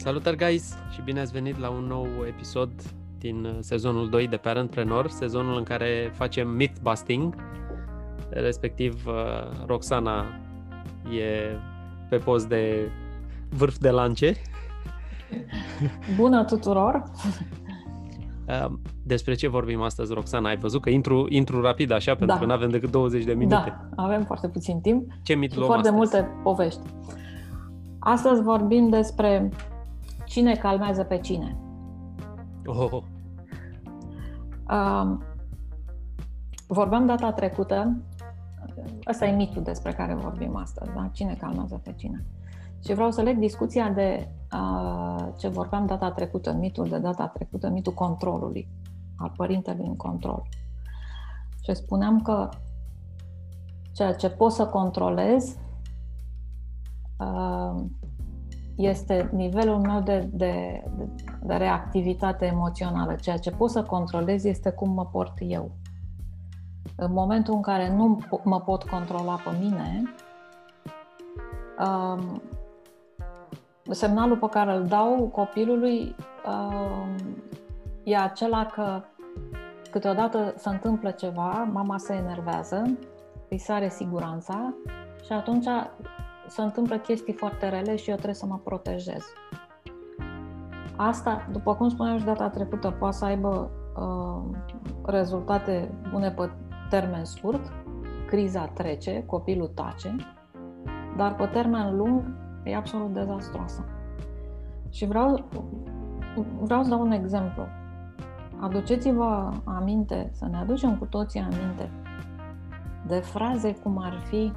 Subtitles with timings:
[0.00, 2.70] Salutări, guys, și bine ați venit la un nou episod
[3.18, 7.34] din uh, sezonul 2 de Parentpreneur, sezonul în care facem myth-busting,
[8.30, 9.14] respectiv uh,
[9.66, 10.24] Roxana
[11.04, 11.56] e
[12.08, 12.90] pe post de
[13.48, 14.34] vârf de lance.
[16.16, 17.02] Bună tuturor!
[18.48, 18.72] Uh,
[19.02, 20.48] despre ce vorbim astăzi, Roxana?
[20.48, 22.38] Ai văzut că intru, intru rapid așa, pentru da.
[22.38, 23.88] că nu avem decât 20 de minute.
[23.96, 25.94] Da, avem foarte puțin timp ce mit și foarte astăzi?
[25.94, 26.80] multe povești.
[27.98, 29.50] Astăzi vorbim despre
[30.30, 31.56] cine calmează pe cine.
[32.66, 33.02] Oh.
[34.70, 35.18] Uh,
[36.66, 38.02] vorbeam data trecută,
[39.08, 41.10] ăsta e mitul despre care vorbim astăzi, da?
[41.12, 42.24] cine calmează pe cine.
[42.84, 47.68] Și vreau să leg discuția de uh, ce vorbeam data trecută, mitul de data trecută,
[47.68, 48.68] mitul controlului,
[49.16, 50.42] al părintelui în control.
[51.62, 52.48] Și spuneam că
[53.92, 55.56] ceea ce pot să controlez
[57.18, 57.84] uh,
[58.80, 60.82] este nivelul meu de, de,
[61.42, 63.14] de reactivitate emoțională.
[63.14, 65.70] Ceea ce pot să controlez este cum mă port eu.
[66.96, 70.02] În momentul în care nu mă pot controla pe mine,
[71.86, 72.42] um,
[73.90, 76.14] semnalul pe care îl dau copilului
[76.46, 77.36] um,
[78.02, 79.02] e acela că
[79.90, 82.98] câteodată se întâmplă ceva, mama se enervează,
[83.48, 84.74] îi sare siguranța
[85.24, 85.66] și atunci
[86.50, 89.24] se întâmplă chestii foarte rele și eu trebuie să mă protejez.
[90.96, 94.58] Asta, după cum spuneam și data trecută, poate să aibă uh,
[95.04, 96.50] rezultate bune pe
[96.88, 97.72] termen scurt,
[98.26, 100.16] criza trece, copilul tace,
[101.16, 102.22] dar pe termen lung
[102.64, 103.84] e absolut dezastroasă.
[104.90, 105.48] Și vreau,
[106.60, 107.62] vreau să dau un exemplu.
[108.60, 111.90] Aduceți-vă aminte, să ne aducem cu toții aminte
[113.06, 114.52] de fraze cum ar fi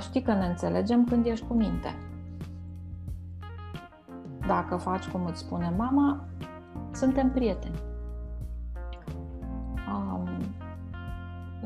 [0.00, 1.94] știi că ne înțelegem când ești cu minte.
[4.46, 6.24] Dacă faci cum îți spune mama,
[6.92, 7.90] suntem prieteni.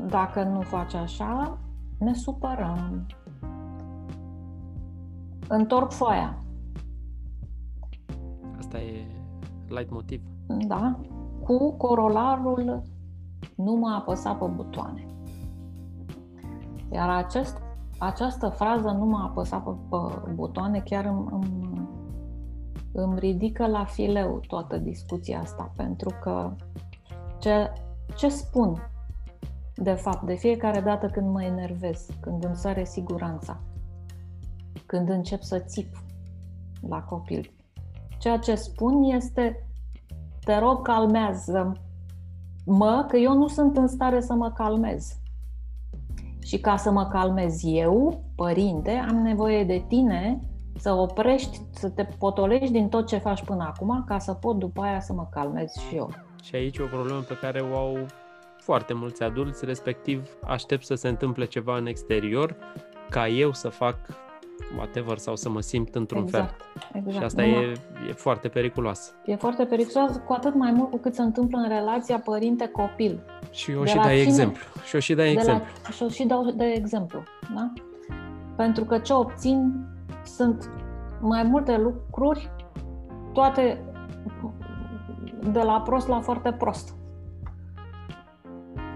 [0.05, 1.57] Dacă nu faci așa,
[1.99, 3.05] ne supărăm.
[5.47, 6.37] Întorc foaia.
[8.57, 9.07] Asta e
[9.67, 10.21] light motiv.
[10.47, 10.99] Da.
[11.43, 12.81] Cu corolarul
[13.55, 15.05] nu mă apăsa pe butoane.
[16.91, 17.61] Iar acest
[17.97, 21.89] această frază nu m-a apăsat pe, pe butoane, chiar îmi, îmi,
[22.93, 26.55] îmi ridică la fileu toată discuția asta, pentru că
[27.39, 27.71] ce,
[28.15, 28.89] ce spun,
[29.75, 33.59] de fapt, de fiecare dată când mă enervez, când îmi sare siguranța,
[34.85, 36.03] când încep să țip
[36.89, 37.51] la copil,
[38.17, 39.67] ceea ce spun este
[40.43, 41.81] te rog, calmează
[42.65, 45.19] mă, că eu nu sunt în stare să mă calmez.
[46.47, 50.41] Și ca să mă calmez eu, părinte, am nevoie de tine
[50.77, 54.81] să oprești, să te potolești din tot ce faci până acum, ca să pot după
[54.81, 56.09] aia să mă calmez și eu.
[56.43, 57.97] Și aici e o problemă pe care o au
[58.57, 62.55] foarte mulți adulți, respectiv aștept să se întâmple ceva în exterior
[63.09, 63.95] ca eu să fac
[64.77, 66.91] whatever sau să mă simt într-un exact, fel.
[66.93, 67.15] Exact.
[67.17, 67.71] Și asta e,
[68.09, 69.13] e foarte periculos.
[69.25, 73.19] E foarte periculos, cu atât mai mult cu cât se întâmplă în relația părinte-copil.
[73.51, 74.21] Și eu și dai cine?
[74.21, 74.61] exemplu.
[74.85, 75.67] Și eu și dai exemplu.
[75.83, 77.23] La, și eu și dau de exemplu.
[77.55, 77.73] Da?
[78.55, 79.85] Pentru că ce obțin
[80.23, 80.69] sunt
[81.21, 82.51] mai multe lucruri,
[83.33, 83.81] toate
[85.51, 86.95] de la prost la foarte prost.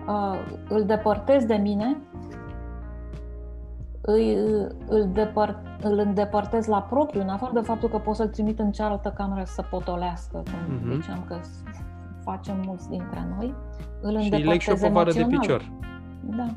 [0.08, 0.40] Uh,
[0.70, 1.98] îl depărtez de mine,
[4.02, 4.38] îi,
[4.88, 8.72] îl, depăr, îl îndepărtez la propriu, în afară de faptul că pot să-l trimit în
[8.72, 11.02] cealaltă cameră să potolească, cum uh-huh.
[11.02, 11.40] ziceam că
[12.24, 13.54] facem mulți dintre noi,
[14.02, 15.72] îl și îi leg și o povară de picior.
[16.22, 16.48] Da.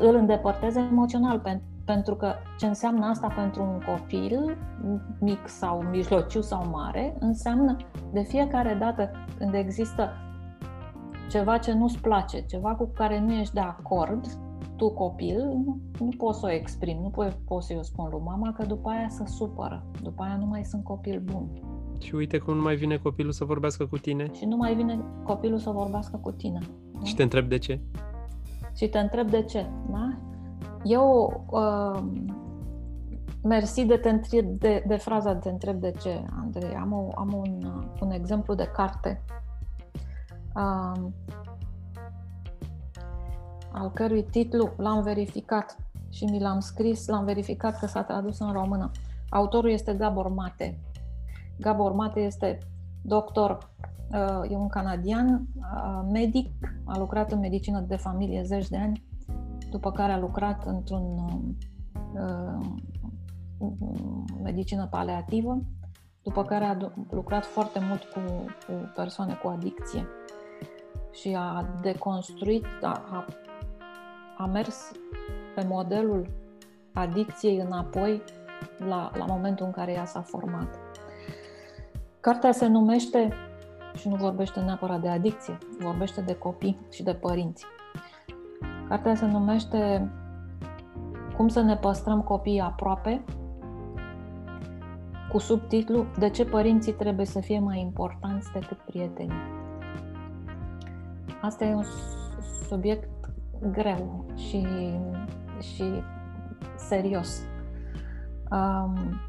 [0.00, 1.42] Îl îndepărtez emoțional,
[1.84, 4.56] pentru că ce înseamnă asta pentru un copil,
[5.20, 7.76] mic sau mijlociu sau mare, înseamnă
[8.12, 10.10] de fiecare dată când există
[11.30, 14.26] ceva ce nu-ți place, ceva cu care nu ești de acord,
[14.76, 18.20] tu copil, nu, nu poți să o exprimi, nu poți, poți să-i o spun lui
[18.24, 21.48] mama că după aia se supără, după aia nu mai sunt copil bun.
[21.98, 24.30] Și uite cum nu mai vine copilul să vorbească cu tine.
[24.32, 26.58] Și nu mai vine copilul să vorbească cu tine.
[26.92, 27.04] Da?
[27.04, 27.80] Și te întreb de ce?
[28.76, 30.18] Și te întreb de ce, da?
[30.84, 32.02] Eu, uh,
[33.42, 36.74] mersi de, te întreb, de, de fraza de te întreb de ce, Andrei.
[36.74, 39.22] Am, o, am un, uh, un exemplu de carte
[40.54, 41.06] uh,
[43.76, 45.76] al cărui titlu l-am verificat
[46.08, 48.90] și mi l-am scris, l-am verificat că s-a tradus în română.
[49.28, 50.80] Autorul este Gabor Mate.
[51.58, 52.58] Gabor Mate este
[53.02, 53.70] doctor,
[54.10, 56.50] uh, e un canadian, uh, medic,
[56.84, 59.04] a lucrat în medicină de familie zeci de ani,
[59.70, 61.16] după care a lucrat într-un
[62.12, 62.66] uh,
[64.42, 65.62] medicină paleativă,
[66.22, 66.76] după care a
[67.10, 68.20] lucrat foarte mult cu,
[68.66, 70.06] cu persoane cu adicție
[71.12, 73.24] și a deconstruit, a, a,
[74.36, 74.92] a mers
[75.54, 76.26] pe modelul
[76.92, 78.22] adicției înapoi
[78.88, 80.78] la, la momentul în care ea s-a format.
[82.20, 83.32] Cartea se numește,
[83.98, 87.64] și nu vorbește neapărat de adicție, vorbește de copii și de părinți.
[88.88, 90.10] Cartea se numește
[91.36, 93.24] Cum să ne păstrăm copiii aproape,
[95.30, 99.54] cu subtitlu De ce părinții trebuie să fie mai importanți decât prietenii.
[101.40, 101.84] Asta e un
[102.68, 103.08] subiect
[103.70, 104.66] greu și,
[105.60, 106.02] și
[106.76, 107.42] serios.
[108.50, 109.20] Um,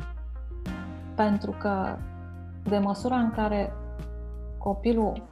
[1.15, 1.97] pentru că
[2.63, 3.73] de măsura în care
[4.57, 5.27] copilul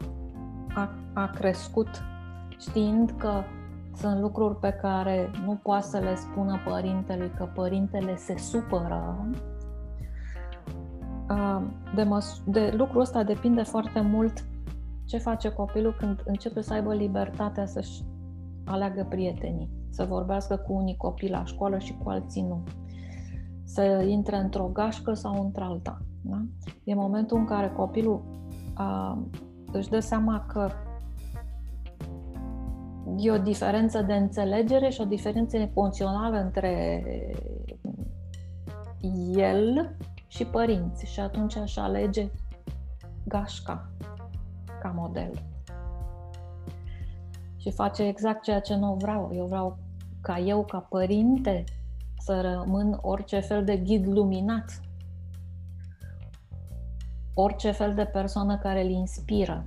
[0.76, 2.04] a, a crescut
[2.58, 3.44] știind că
[3.96, 9.28] sunt lucruri pe care nu poate să le spună părintelui, că părintele se supără,
[11.30, 14.46] um, de, măs- de lucrul ăsta depinde foarte mult
[15.06, 18.04] ce face copilul când începe să aibă libertatea să-și
[18.66, 22.64] aleagă prietenii, să vorbească cu unii copii la școală și cu alții nu,
[23.64, 25.98] să intre într-o gașcă sau într-alta.
[26.22, 26.42] Da?
[26.84, 28.24] E momentul în care copilul
[28.74, 29.18] a,
[29.72, 30.70] își dă seama că
[33.18, 37.04] e o diferență de înțelegere și o diferență emoțională între
[39.36, 39.96] el
[40.28, 42.30] și părinți și atunci aș alege
[43.28, 43.90] gașca
[44.82, 45.32] ca model.
[47.66, 49.32] Și face exact ceea ce nu vreau.
[49.34, 49.78] Eu vreau
[50.22, 51.64] ca eu, ca părinte,
[52.20, 54.82] să rămân orice fel de ghid luminat,
[57.34, 59.64] orice fel de persoană care îl inspiră.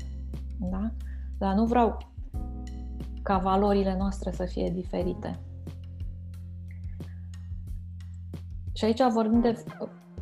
[0.59, 0.91] Da?
[1.39, 1.97] Dar nu vreau
[3.23, 5.39] ca valorile noastre să fie diferite.
[8.73, 9.65] Și aici vorbim de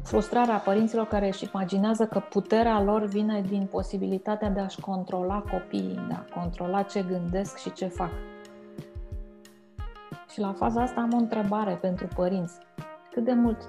[0.06, 6.05] frustrarea părinților care își imaginează că puterea lor vine din posibilitatea de a-și controla copiii,
[6.08, 8.11] de a controla ce gândesc și ce fac.
[10.31, 12.58] Și la faza asta am o întrebare pentru părinți.
[13.12, 13.69] Cât de mult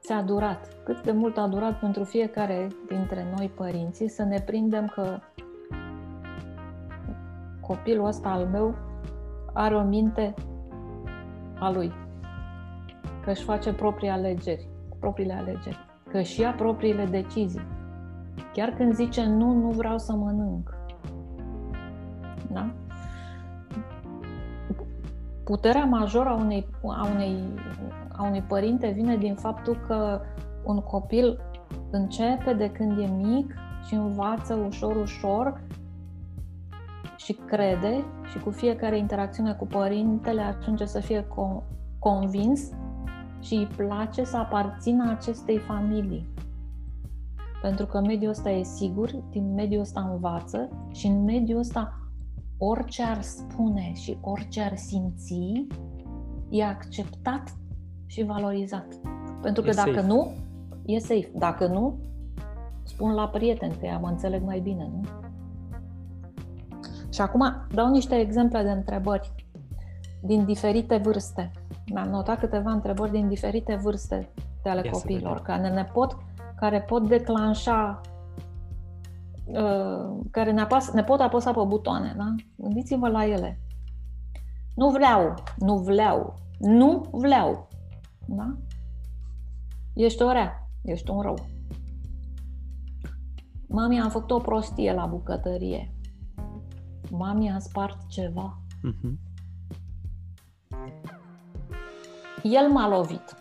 [0.00, 0.68] ți-a durat?
[0.84, 5.18] Cât de mult a durat pentru fiecare dintre noi părinții să ne prindem că
[7.60, 8.74] copilul ăsta al meu
[9.52, 10.34] are o minte
[11.58, 11.92] a lui,
[13.24, 15.78] că își face proprii alegeri, propriile alegeri,
[16.10, 17.66] că își ia propriile decizii.
[18.52, 20.74] Chiar când zice nu, nu vreau să mănânc.
[22.52, 22.74] Da?
[25.44, 27.36] Puterea majoră a unei, a, unei,
[28.08, 30.20] a unui părinte vine din faptul că
[30.64, 31.40] un copil
[31.90, 33.54] începe de când e mic
[33.86, 35.62] și învață ușor, ușor
[37.16, 41.26] și crede și cu fiecare interacțiune cu părintele ajunge să fie
[41.98, 42.70] convins
[43.42, 46.28] și îi place să aparțină acestei familii.
[47.62, 52.02] Pentru că mediul ăsta e sigur, din mediul ăsta învață și în mediul ăsta
[52.58, 55.66] orice ar spune și orice ar simți
[56.48, 57.56] e acceptat
[58.06, 58.86] și valorizat.
[59.42, 60.06] Pentru că e dacă safe.
[60.06, 60.30] nu,
[60.86, 61.30] e safe.
[61.34, 61.98] Dacă nu,
[62.82, 65.00] spun la prieten că ea mă înțeleg mai bine, nu?
[67.10, 69.34] Și acum dau niște exemple de întrebări
[70.22, 71.50] din diferite vârste.
[71.86, 74.28] Mi-am notat câteva întrebări din diferite vârste
[74.62, 76.16] de ale Ia copiilor, care ne pot,
[76.56, 78.00] care pot declanșa,
[79.44, 82.14] uh, care ne, apas, ne pot apăsa pe butoane.
[82.16, 82.34] Da?
[82.56, 83.60] Gândiți-vă la ele.
[84.74, 87.68] Nu vreau, nu vreau, nu vreau.
[88.26, 88.56] Da?
[89.94, 91.38] Ești o rea, ești un rău.
[93.68, 95.94] Mami, am făcut o prostie la bucătărie.
[97.10, 98.58] Mami, a spart ceva.
[98.88, 99.30] Uh-huh.
[102.42, 103.36] El m-a lovit.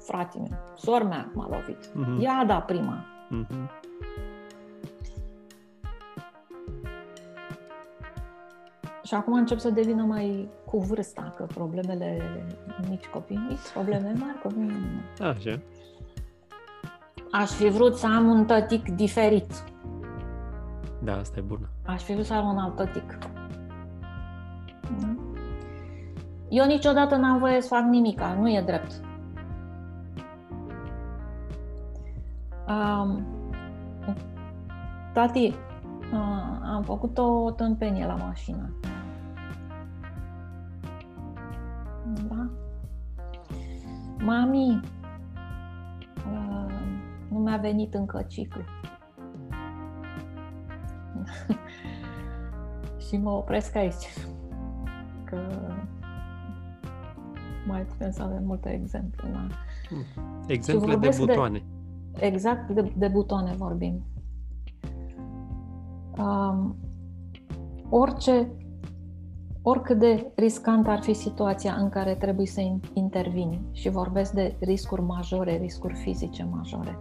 [0.00, 1.86] Fratele meu, sora mea m-a lovit.
[1.86, 2.22] Uh-huh.
[2.22, 3.04] Ea a dat prima.
[3.26, 3.86] Uh-huh.
[9.02, 12.44] Și acum încep să devină mai cu vârsta, că problemele
[12.88, 14.72] mici copii, mici probleme mari copii.
[15.18, 15.60] Așa.
[17.32, 19.64] Aș fi vrut să am un tătic diferit.
[21.02, 21.68] Da, asta e bună.
[21.86, 23.18] Aș fi vrut să am un alt tătic.
[26.48, 29.00] Eu niciodată n-am voie să fac nimica, nu e drept.
[32.68, 33.26] Um,
[35.12, 35.54] tati,
[36.12, 38.72] uh, am făcut o tâmpenie la mașină.
[42.28, 42.50] Da?
[44.24, 44.80] Mami,
[46.32, 46.72] uh,
[47.28, 48.62] nu mi-a venit încă ciclu.
[53.08, 54.14] și mă opresc aici.
[55.24, 55.36] Că
[57.68, 59.30] mai putem să avem multe exemple.
[59.32, 59.46] Da?
[60.46, 61.62] Exemple de butoane.
[62.12, 64.04] De, exact, de, de butoane vorbim.
[66.18, 66.76] Um,
[67.88, 68.50] orice,
[69.62, 72.60] oricât de riscant ar fi situația în care trebuie să
[72.92, 76.98] intervini și vorbesc de riscuri majore, riscuri fizice majore,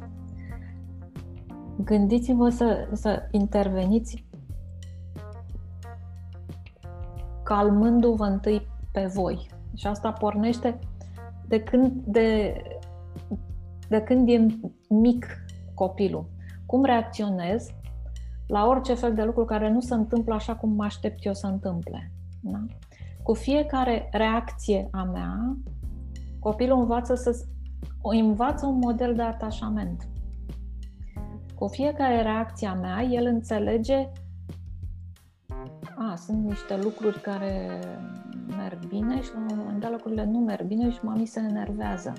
[1.83, 4.25] gândiți-vă să, să interveniți
[7.43, 9.50] calmându-vă întâi pe voi.
[9.77, 10.79] Și asta pornește
[11.48, 12.53] de când, de,
[13.89, 14.46] de când e
[14.89, 15.25] mic
[15.74, 16.29] copilul.
[16.65, 17.67] Cum reacționez
[18.48, 21.48] la orice fel de lucru care nu se întâmplă așa cum mă aștept eu să
[21.48, 22.12] întâmple.
[22.41, 22.65] Da?
[23.24, 25.57] Cu fiecare reacție a mea,
[26.39, 27.46] copilul învață să
[28.01, 30.07] o învață un model de atașament.
[31.55, 34.12] Cu fiecare reacție a mea, el înțelege
[35.96, 37.79] a, sunt niște lucruri care
[38.57, 42.13] merg bine și la un moment dat lucrurile nu merg bine și mami se enervează.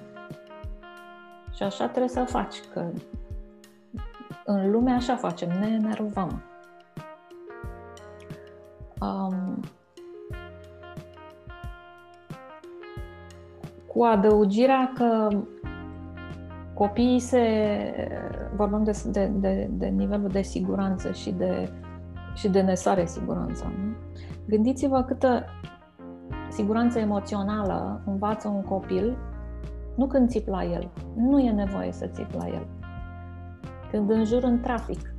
[1.55, 2.91] Și așa trebuie să faci, că
[4.45, 6.43] în lume așa facem, ne enervăm.
[9.01, 9.61] Um,
[13.87, 15.29] cu adăugirea că
[16.75, 17.41] copiii se,
[18.57, 21.73] vorbim de, de, de, de nivelul de siguranță și de,
[22.35, 23.65] și de nesare siguranță.
[23.65, 23.95] Nu?
[24.47, 25.45] Gândiți-vă câtă
[26.49, 29.17] siguranță emoțională învață un copil
[29.97, 30.91] nu când țip la el.
[31.17, 32.67] Nu e nevoie să țip la el.
[33.91, 35.15] Când înjur în trafic.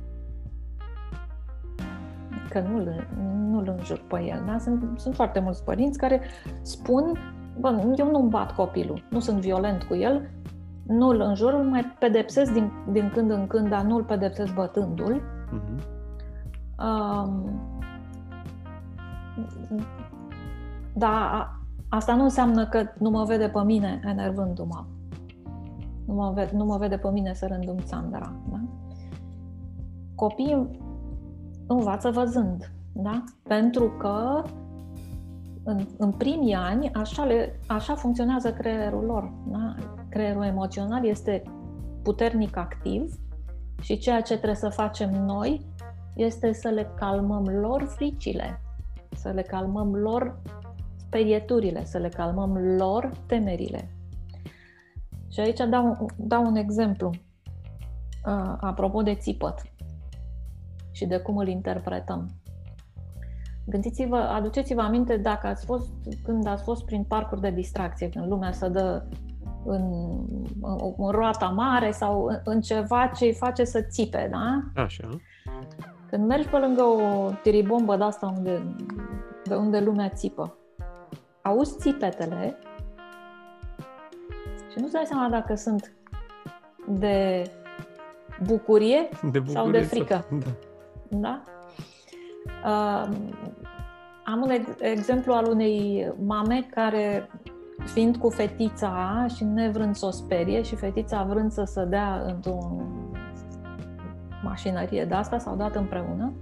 [2.50, 3.06] Că nu-l,
[3.50, 4.42] nu-l înjur pe el.
[4.46, 4.58] Da?
[4.58, 6.20] Sunt, sunt foarte mulți părinți care
[6.62, 7.18] spun
[7.58, 10.30] bă, eu nu bat copilul, nu sunt violent cu el,
[10.86, 15.20] nu-l înjur, îl mai pedepsesc din, din când în când, dar nu-l pedepsesc bătându-l.
[15.20, 15.98] Uh-huh.
[16.78, 17.60] Um,
[20.94, 21.50] dar
[21.88, 24.84] asta nu înseamnă că nu mă vede pe mine enervându-mă.
[26.06, 28.32] Nu mă, vede, nu mă vede pe mine sărându-mi țandra.
[28.50, 28.60] Da?
[30.14, 30.80] Copiii
[31.66, 32.72] învață văzând.
[32.92, 33.24] Da?
[33.42, 34.42] Pentru că
[35.64, 39.32] în, în primii ani așa, le, așa funcționează creierul lor.
[39.46, 39.74] Da?
[40.08, 41.42] Creierul emoțional este
[42.02, 43.14] puternic activ
[43.80, 45.66] și ceea ce trebuie să facem noi
[46.14, 48.60] este să le calmăm lor fricile,
[49.16, 50.40] să le calmăm lor
[51.10, 53.90] sperieturile, să le calmăm lor temerile.
[55.28, 59.62] Și aici dau, dau un exemplu uh, apropo de țipăt
[60.90, 62.30] și de cum îl interpretăm.
[63.66, 65.90] Gândiți-vă, aduceți-vă aminte dacă ați fost,
[66.24, 69.02] când ați fost prin parcuri de distracție, când lumea se dă
[69.64, 69.82] în,
[70.60, 74.82] în, în roata mare sau în, în ceva ce îi face să țipe, da?
[74.82, 75.08] Așa.
[76.10, 78.74] Când mergi pe lângă o tiribombă de asta unde,
[79.44, 80.59] de unde lumea țipă,
[81.42, 82.58] auzi țipetele
[84.72, 85.92] și nu-ți dai seama dacă sunt
[86.88, 87.42] de
[88.42, 90.24] bucurie, de bucurie sau de frică.
[90.28, 90.38] Sau,
[91.08, 91.18] da.
[91.18, 91.42] da?
[92.64, 93.16] Uh,
[94.24, 97.30] am un exemplu al unei mame care,
[97.84, 102.58] fiind cu fetița și nevrând să o sperie și fetița vrând să se dea într-o
[104.42, 106.32] mașinărie de asta, s-au dat împreună,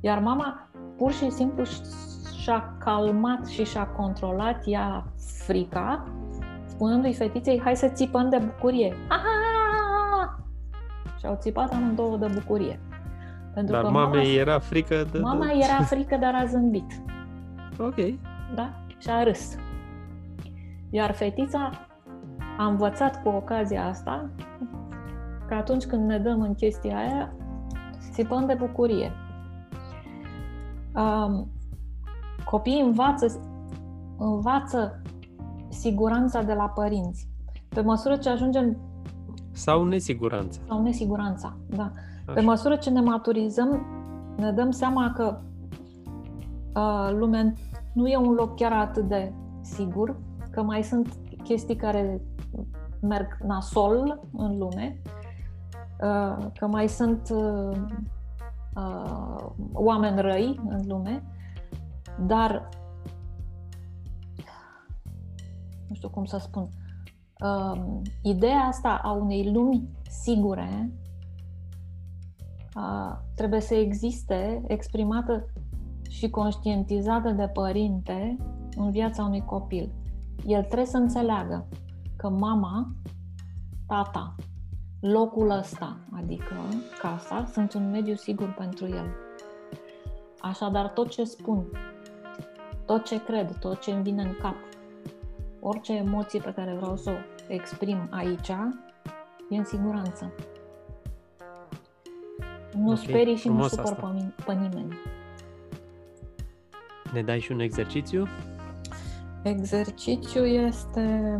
[0.00, 1.64] iar mama pur și simplu
[2.40, 5.04] și-a calmat și și-a controlat ea
[5.44, 6.08] frica,
[6.66, 8.96] spunându-i fetiței, hai să țipăm de bucurie.
[9.08, 10.38] Aha!
[11.18, 12.80] Și au țipat amândouă de bucurie.
[13.54, 15.18] Pentru dar că mama era frică de...
[15.18, 15.52] Mama de...
[15.54, 17.02] era frică, dar a zâmbit.
[17.78, 17.96] Ok.
[18.54, 18.70] Da?
[18.98, 19.56] Și a râs.
[20.90, 21.70] Iar fetița
[22.58, 24.30] a învățat cu ocazia asta
[25.48, 27.32] că atunci când ne dăm în chestia aia,
[28.12, 29.12] țipăm de bucurie.
[30.94, 31.50] Um,
[32.50, 33.40] copiii învață,
[34.18, 35.02] învață
[35.68, 37.28] siguranța de la părinți.
[37.68, 38.76] Pe măsură ce ajungem...
[39.52, 40.60] Sau nesiguranța.
[40.68, 41.92] Sau nesiguranța, da.
[42.26, 42.32] Așa.
[42.34, 43.86] Pe măsură ce ne maturizăm,
[44.36, 45.40] ne dăm seama că
[46.74, 47.52] uh, lumea
[47.92, 50.16] nu e un loc chiar atât de sigur,
[50.50, 52.20] că mai sunt chestii care
[53.00, 55.00] merg nasol în lume,
[56.02, 57.76] uh, că mai sunt uh,
[58.76, 61.22] uh, oameni răi în lume,
[62.26, 62.68] dar
[65.88, 66.68] nu știu cum să spun,
[67.44, 70.90] uh, ideea asta a unei lumi sigure
[73.34, 75.46] trebuie să existe exprimată
[76.08, 78.36] și conștientizată de părinte
[78.76, 79.92] în viața unui copil.
[80.46, 81.68] El trebuie să înțeleagă
[82.16, 82.92] că mama,
[83.86, 84.34] tata,
[85.00, 86.54] locul ăsta, adică
[87.02, 89.06] casa, sunt un mediu sigur pentru el.
[90.40, 91.64] Așadar, tot ce spun,
[92.90, 94.54] tot ce cred, tot ce îmi vine în cap,
[95.60, 97.14] orice emoție pe care vreau să o
[97.48, 98.48] exprim aici
[99.50, 100.32] e în siguranță.
[102.74, 104.98] Nu okay, sperii și nu supăr pe, pe nimeni.
[107.12, 108.26] Ne dai și un exercițiu?
[109.42, 111.38] Exercițiu este...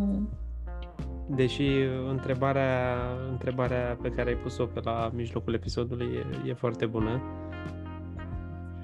[1.26, 1.68] Deși
[2.08, 2.96] întrebarea,
[3.30, 7.20] întrebarea pe care ai pus-o pe la mijlocul episodului e, e foarte bună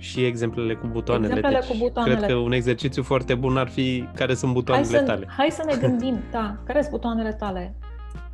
[0.07, 1.27] și exemplele cu butoanele.
[1.27, 2.17] Exemplele deci, cu butoanele.
[2.17, 5.27] Cred că un exercițiu foarte bun ar fi care sunt butoanele hai să, tale.
[5.37, 7.75] Hai să ne gândim, da, care sunt butoanele tale?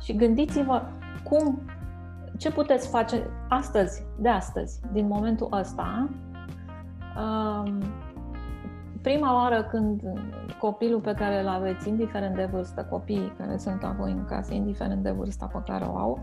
[0.01, 0.81] Și gândiți-vă
[1.23, 1.61] cum,
[2.37, 6.09] ce puteți face astăzi, de astăzi, din momentul ăsta,
[7.17, 7.83] um,
[9.01, 10.01] prima oară când
[10.59, 14.53] copilul pe care îl aveți, indiferent de vârstă, copiii care sunt la voi în casă,
[14.53, 16.19] indiferent de vârsta pe care o au,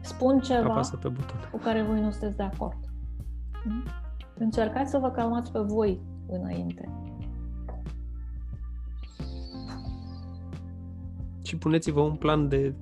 [0.00, 1.48] spun ceva pe buton.
[1.50, 2.76] cu care voi nu sunteți de acord.
[4.34, 4.44] Hmm?
[4.44, 6.88] Încercați să vă calmați pe voi înainte.
[11.42, 12.74] Și puneți-vă un plan de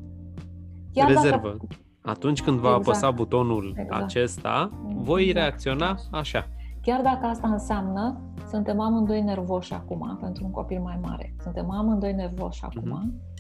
[0.93, 1.49] Chiar rezervă.
[1.49, 1.67] Dacă...
[2.03, 2.89] Atunci când va exact.
[2.89, 4.03] apăsa butonul exact.
[4.03, 5.39] acesta, voi exact.
[5.39, 6.47] reacționa așa.
[6.83, 11.35] Chiar dacă asta înseamnă, suntem amândoi nervoși acum pentru un copil mai mare.
[11.43, 13.03] Suntem amândoi nervoși acum.
[13.03, 13.33] Mm-hmm.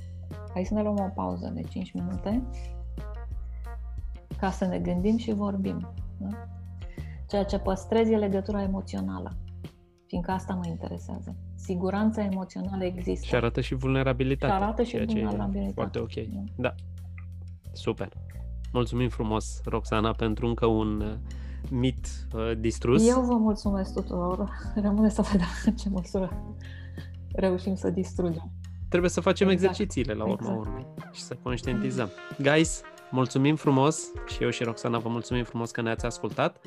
[0.52, 2.42] Hai să ne luăm o pauză de 5 minute
[4.38, 5.88] ca să ne gândim și vorbim.
[6.18, 6.28] Da?
[7.32, 9.36] Ceea ce păstrez e legătura emoțională,
[10.06, 11.36] fiindcă asta mă interesează.
[11.54, 13.26] Siguranța emoțională există.
[13.26, 14.56] Și arată și vulnerabilitatea.
[14.56, 15.72] Și arată și vulnerabilitatea.
[15.74, 16.14] Foarte ok.
[16.14, 16.42] Da.
[16.56, 16.74] da.
[17.72, 18.08] Super.
[18.72, 21.14] Mulțumim frumos, Roxana, pentru încă un uh,
[21.70, 23.08] mit uh, distrus.
[23.08, 24.50] Eu vă mulțumesc tuturor.
[24.74, 26.54] Rămâne să vedem în ce măsură
[27.34, 28.50] reușim să distrugem.
[28.88, 29.70] Trebuie să facem exact.
[29.70, 30.58] exercițiile la urma exact.
[30.58, 32.10] urmei și să conștientizăm.
[32.38, 36.60] Guys, mulțumim frumos și eu și Roxana vă mulțumim frumos că ne-ați ascultat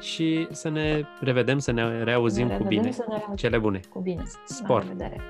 [0.00, 2.90] și să ne revedem, să ne reauzim ne cu bine.
[2.90, 3.80] Să ne Cele bune.
[3.88, 4.22] Cu bine.
[4.44, 4.82] Spor.
[4.82, 5.20] La revedere.